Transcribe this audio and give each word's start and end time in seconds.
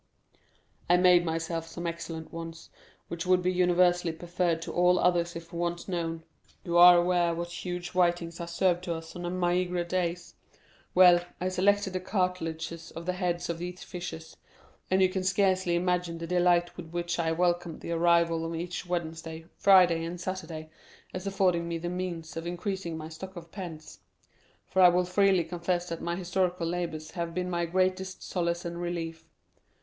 "I 0.89 0.97
made 0.97 1.23
myself 1.25 1.67
some 1.67 1.85
excellent 1.85 2.33
ones, 2.33 2.71
which 3.07 3.27
would 3.27 3.43
be 3.43 3.53
universally 3.53 4.11
preferred 4.11 4.59
to 4.63 4.73
all 4.73 4.97
others 4.97 5.35
if 5.35 5.53
once 5.53 5.87
known. 5.87 6.23
You 6.65 6.75
are 6.79 6.97
aware 6.97 7.35
what 7.35 7.49
huge 7.51 7.89
whitings 7.89 8.39
are 8.41 8.47
served 8.47 8.83
to 8.85 8.95
us 8.95 9.15
on 9.15 9.39
maigre 9.39 9.83
days. 9.83 10.33
Well, 10.95 11.23
I 11.39 11.49
selected 11.49 11.93
the 11.93 11.99
cartilages 11.99 12.89
of 12.89 13.05
the 13.05 13.13
heads 13.13 13.47
of 13.47 13.59
these 13.59 13.83
fishes, 13.83 14.35
and 14.89 15.03
you 15.03 15.09
can 15.09 15.23
scarcely 15.23 15.75
imagine 15.75 16.17
the 16.17 16.25
delight 16.25 16.75
with 16.77 16.89
which 16.89 17.19
I 17.19 17.31
welcomed 17.31 17.81
the 17.81 17.91
arrival 17.91 18.43
of 18.43 18.55
each 18.55 18.87
Wednesday, 18.87 19.45
Friday, 19.55 20.03
and 20.03 20.19
Saturday, 20.19 20.71
as 21.13 21.27
affording 21.27 21.67
me 21.67 21.77
the 21.77 21.89
means 21.89 22.35
of 22.35 22.47
increasing 22.47 22.97
my 22.97 23.09
stock 23.09 23.35
of 23.35 23.51
pens; 23.51 23.99
for 24.65 24.81
I 24.81 24.89
will 24.89 25.05
freely 25.05 25.43
confess 25.43 25.89
that 25.89 26.01
my 26.01 26.15
historical 26.15 26.65
labors 26.65 27.11
have 27.11 27.35
been 27.35 27.51
my 27.51 27.67
greatest 27.67 28.23
solace 28.23 28.65
and 28.65 28.81
relief. 28.81 29.27